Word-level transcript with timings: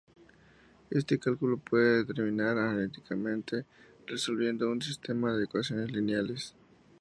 Este 0.89 1.19
cálculo 1.19 1.57
se 1.57 1.69
puede 1.69 2.03
determinar 2.05 2.57
analíticamente 2.57 3.67
resolviendo 4.07 4.67
un 4.71 4.81
sistema 4.81 5.31
de 5.37 5.43
ecuaciones 5.43 5.91
lineales. 5.91 6.55